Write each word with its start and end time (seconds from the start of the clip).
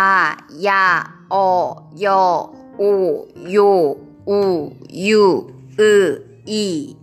아, 0.00 0.36
야, 0.64 1.02
어, 1.28 1.90
여, 2.00 2.52
오, 2.78 3.26
요, 3.52 3.96
우, 4.26 4.70
유, 4.94 5.48
으, 5.80 6.40
이. 6.46 6.96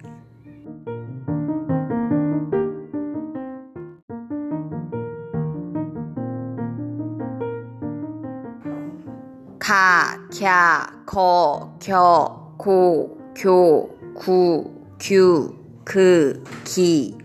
가, 9.59 10.17
캬, 10.31 11.05
거, 11.05 11.77
겨, 11.81 12.55
고, 12.57 13.17
교, 13.35 13.89
구, 14.15 14.73
규, 14.97 15.53
그, 15.83 16.41
기. 16.63 17.24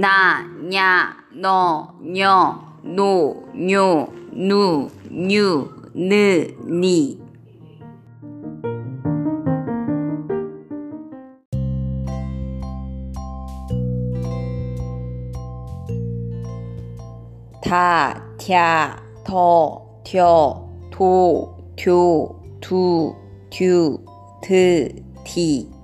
나, 0.00 0.46
냐, 0.70 1.14
너, 1.30 1.94
녀, 2.00 2.58
노, 2.82 3.44
뇨, 3.52 4.08
누, 4.32 4.88
뉴, 5.10 5.68
느, 5.94 6.56
니. 6.66 7.20
다, 17.62 18.24
թ야, 18.38 18.96
더, 19.22 20.00
뎌, 20.02 20.66
도, 20.90 21.58
듀, 21.76 22.34
두, 22.62 23.14
듀, 23.50 24.02
드, 24.40 24.94
디. 25.26 25.79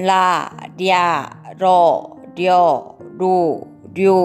la, 0.00 0.48
dia, 0.76 1.28
ro, 1.60 2.16
dio, 2.34 2.96
ru, 3.18 3.60
riu 3.92 4.20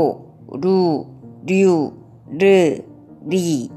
ru, 0.48 1.06
riu 1.48 1.92
rư 2.40 2.80
ri. 3.28 3.70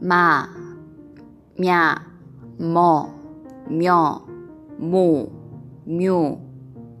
Ma, 0.00 0.46
mia, 1.58 1.96
mo, 2.58 3.08
mio, 3.68 4.22
mu, 4.78 5.26
miu 5.86 6.44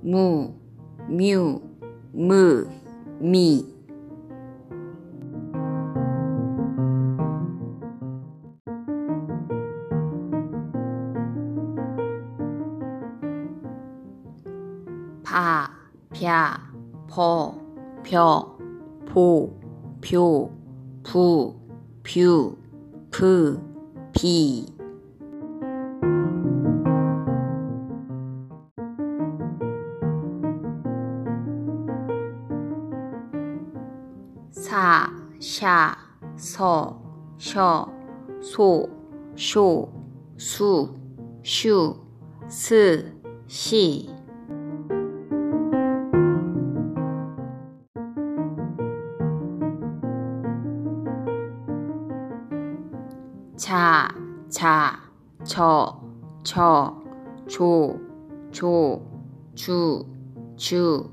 mu 0.04 0.52
miu, 1.08 1.60
mu, 2.12 2.64
mi. 3.20 3.73
바, 15.24 15.70
벼, 16.10 16.60
버, 17.08 17.54
벼, 18.04 18.58
보, 19.06 19.58
뷰, 20.02 20.50
부, 21.02 21.56
뷰, 22.02 22.58
프, 23.10 23.58
비. 24.12 24.66
사, 34.50 35.10
샤, 35.40 35.96
서, 36.36 37.02
셔, 37.38 37.90
소, 38.42 38.90
쇼, 39.34 39.88
수, 40.36 40.94
슈, 41.42 41.96
스, 42.46 43.10
시. 43.46 44.13
자, 53.56 54.08
자, 54.48 54.98
저, 55.44 56.00
저, 56.42 57.00
조, 57.46 58.00
조, 58.50 59.00
주, 59.54 60.04
주, 60.56 61.12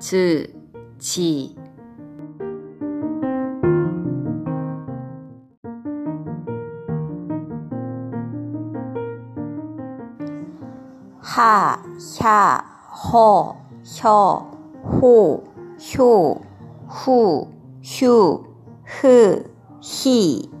즈, 0.00 0.52
지. 0.98 1.56
하, 11.20 11.80
샤, 11.98 12.64
허, 12.90 13.54
혀, 13.84 14.50
호, 14.82 15.44
효, 15.96 16.40
후, 16.88 17.48
휴, 17.80 18.44
흐, 18.84 19.44
히. 19.80 20.55